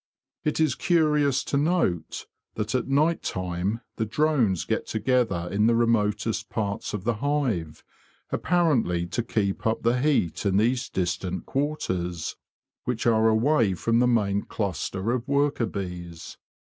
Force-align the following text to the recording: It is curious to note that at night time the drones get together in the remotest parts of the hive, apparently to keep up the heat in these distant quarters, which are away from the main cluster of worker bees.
It 0.43 0.59
is 0.59 0.73
curious 0.73 1.43
to 1.43 1.57
note 1.57 2.25
that 2.55 2.73
at 2.73 2.87
night 2.87 3.21
time 3.21 3.81
the 3.97 4.05
drones 4.07 4.63
get 4.65 4.87
together 4.87 5.47
in 5.51 5.67
the 5.67 5.75
remotest 5.75 6.49
parts 6.49 6.95
of 6.95 7.03
the 7.03 7.17
hive, 7.17 7.83
apparently 8.31 9.05
to 9.05 9.21
keep 9.21 9.67
up 9.67 9.83
the 9.83 10.01
heat 10.01 10.43
in 10.43 10.57
these 10.57 10.89
distant 10.89 11.45
quarters, 11.45 12.35
which 12.83 13.05
are 13.05 13.27
away 13.29 13.75
from 13.75 13.99
the 13.99 14.07
main 14.07 14.41
cluster 14.41 15.11
of 15.11 15.27
worker 15.27 15.67
bees. 15.67 16.39